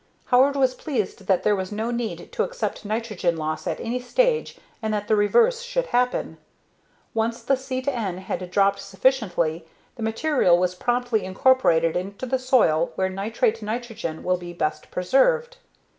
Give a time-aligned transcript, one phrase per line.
[0.33, 4.57] Howard was pleased that there was no need to accept nitrogen loss at any stage
[4.81, 6.39] and that the reverse should happen.
[7.13, 9.63] Once the C/N had dropped sufficiently,
[9.97, 15.57] the material was promptly incorporated into the soil where nitrate nitrogen will be best preserved.